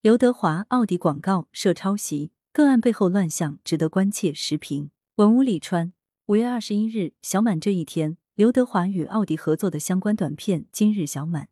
[0.00, 4.32] 刘德华、奥迪广告涉抄袭，个案背后乱象值得关切。
[4.32, 5.92] 时评：文屋李川。
[6.26, 11.44] 五月二十一日，小满这一天，刘德华与奥迪合作的相关短片《今日小满》，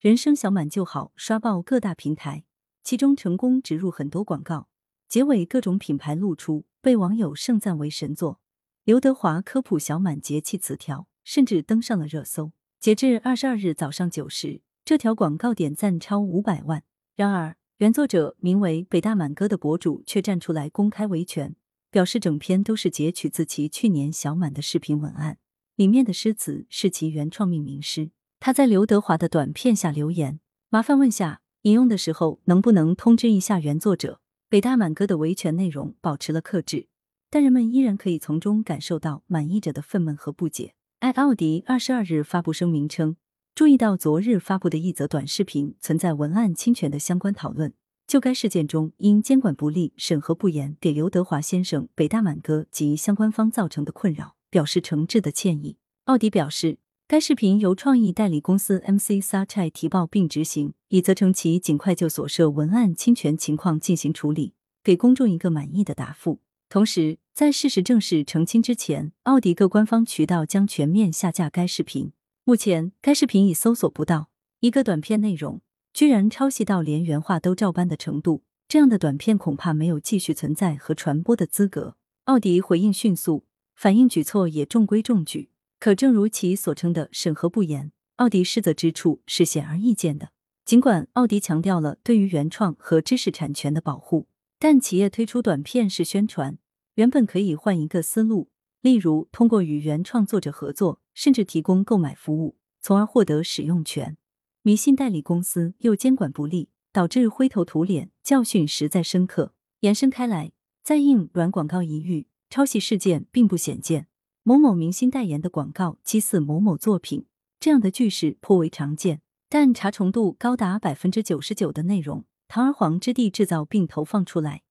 [0.00, 2.44] 人生小满就好，刷爆各大平台，
[2.82, 4.68] 其中成功植入很多广告，
[5.06, 8.40] 结尾各种品牌露出，被网友盛赞为神作。
[8.84, 12.52] 刘德华科普小满节气词条，甚至登上了热搜。
[12.80, 16.84] 截至二十二日早上九时，这条广告点赞超五百万。
[17.14, 21.56] 然而，原作者名为北大满哥的博主却站出来公开维权，
[21.90, 25.38] 表示整篇都是截取自其去年小满的视频文案，
[25.74, 28.12] 里面的诗词是其原创命名诗。
[28.38, 30.38] 他在刘德华的短片下留言
[30.70, 36.86] ：“麻烦问下，引用的时候能不能通知一下原作者？”北大满哥的维权内容保持了克制，
[37.28, 40.74] 但人们依然可以从中感受到满意者的愤懑和不解。
[41.00, 43.16] 爱奥迪二十二日发布声明称。
[43.54, 47.74] 注意到昨日发布的一则短视频存在文案侵权的相关讨论，
[48.06, 55.76] 就该事件中因监管不力、审核不严，给刘德华先生、北大满哥及相关方造成的困扰，表示诚挚的歉意。
[56.04, 66.40] 奥迪表示，该视频由创意代理公司 MC s a c h a i 提报并执行，已责成其尽快就所涉文案侵权情况进行处理，给公众一个满意的答复。
[66.70, 72.12] 同时，在事实正式澄清之前，奥迪各官方渠道将全面下架该视频。
[72.44, 75.60] 目前，该视频已搜索不到一个短片内容，
[75.92, 78.42] 居然抄袭到连原话都照搬的程度。
[78.66, 81.96] 这样的短片恐怕没有继续存在和传播的资格。
[82.24, 83.44] 奥迪回应迅速，
[83.76, 85.50] 反应举措也中规中矩。
[85.78, 90.30] 可正如其所称的审核不严，奥迪失责之处是显而易见的。
[90.64, 94.26] 尽管奥迪强调了对于原创和知识产权的保护，
[94.58, 96.58] 但企业推出短片是宣传，
[96.94, 98.48] 原本可以换一个思路。
[98.82, 104.16] 例如，通过与原创作者合作，甚至提供购买服务，从而获得使用权。
[104.62, 109.54] 迷信代理公司又监管不力，导致灰头土脸，教训实在深刻。
[109.80, 110.50] 延伸开来，
[110.82, 114.08] 在硬软广告一遇，抄袭事件并不鲜见。
[114.42, 117.26] 某某明星代言的广告讥似某某作品，
[117.60, 119.22] 这样的句式颇为常见。
[119.48, 124.62] 但查重度高达百分之九十九的内容，堂而皇之地制造并投放出来，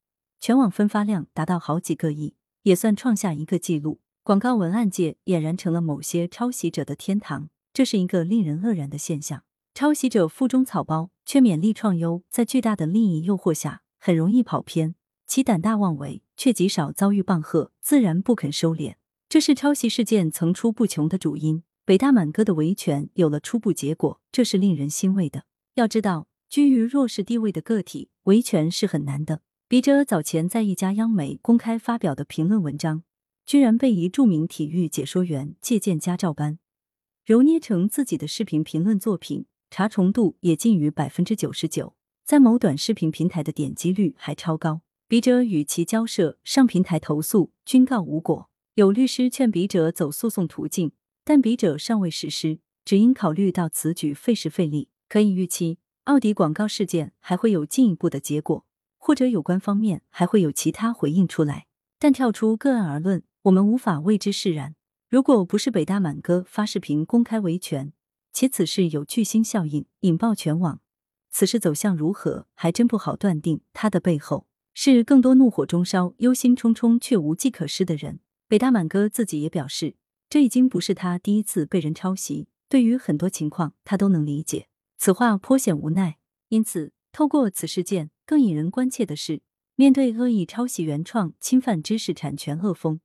[0.41, 2.35] 全网分发量达到好几个亿。
[2.63, 3.99] 也算创下一个记录。
[4.23, 9.43] 广告文案界俨然成了某些抄袭者的天堂，这是一个令人愕然的现象。
[9.73, 14.95] 抄袭者腹中草包，却勉力创优，在巨大的利益诱惑下，很容易跑偏。
[15.25, 18.95] 其胆大妄为，却极少遭遇棒喝，自然不肯收敛。
[19.29, 21.63] 这是抄袭事件层出不穷的主因。
[21.85, 25.45] 北大满哥的维权有了初步结果，这是令人欣慰的。
[25.75, 29.41] 要知道，居于弱势地位的个体维权是很难的。
[29.71, 33.03] 笔者早前在一家央媒公开发表的评论文章，
[33.45, 36.59] 居然被一著名体育解说员借鉴加照搬，
[37.23, 41.95] 揉捏成自己的视频评论作品，查重度也近于百分之九十九，
[42.25, 44.81] 在某短视频平台的点击率还超高。
[45.07, 48.49] 笔者与其交涉，上平台投诉，均告无果。
[48.73, 50.91] 有律师劝笔者走诉讼途径，
[51.23, 54.89] 但笔者尚未实施，只因考虑到此举费时费力。
[55.07, 58.65] 可以预期，奥迪广告事件还会有进一步的结果。
[59.03, 61.65] 或者有关方面还会有其他回应出来，
[61.97, 64.75] 但跳出个案而论，我们无法为之释然。
[65.09, 67.93] 如果不是北大满哥发视频公开维权，
[68.31, 70.81] 且此事有巨星效应引爆全网，
[71.31, 73.61] 此事走向如何，还真不好断定。
[73.73, 74.45] 他的背后
[74.75, 78.19] 是更多怒火中烧、忧心忡忡却无计可施的人。
[78.47, 79.95] 北大满哥自己也表示，
[80.29, 84.67] 这已经不是他第一次被人抄袭，对于很多情况他都能理解。
[84.99, 86.19] 此话颇显无奈，
[86.49, 88.11] 因此透过此事件。
[88.31, 89.41] 更引人关切的是，
[89.75, 93.01] 面对恶意抄袭、原创、侵犯知识产权恶风，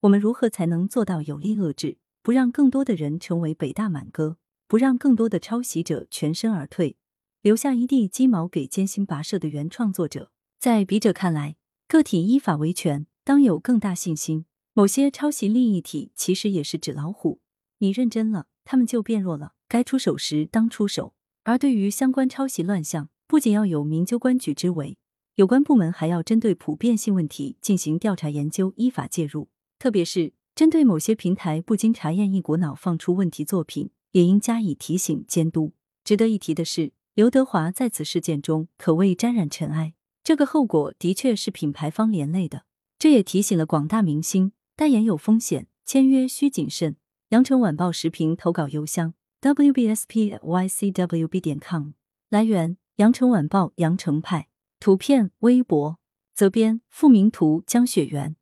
[0.00, 4.36] 我们如何才能做到有力遏制，不让更多的人成为北大满哥，
[4.68, 6.98] 不让更多的抄袭者全身而退，
[7.40, 10.30] 留下一地鸡毛给艰辛跋涉的原创作者？
[10.58, 11.56] 在笔者看来，
[11.88, 14.44] 个体依法维权当有更大信心。
[14.74, 17.40] 某些抄袭利益体其实也是纸老虎，
[17.78, 19.54] 你认真了，他们就变弱了。
[19.66, 21.14] 该出手时当出手。
[21.44, 24.96] 而对于相关抄袭乱象，不仅要有明究官举之为，
[25.34, 29.48] 有关部门还要针对普遍性问题进行调查研究，依法介入。
[29.78, 35.72] 特别是针对某些平台不经查验一股脑放出问题作品，也应加以提醒监督。
[36.04, 42.62] 值得一提的是，刘德华在此事件中可谓沾染尘埃，这个后果的确是品牌方连累的。
[42.98, 46.96] 这也提醒了广大明星，代言有风险，签约需谨慎。
[47.30, 51.90] 羊城晚报时评投稿邮箱：wbspycwb 点 com。
[52.30, 52.76] 来源。
[52.96, 54.48] 羊城晚报羊城派
[54.80, 55.98] 图片微博
[56.32, 58.36] 责编付明图江雪源。